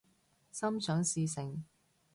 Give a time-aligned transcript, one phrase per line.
[0.51, 1.63] 心想事成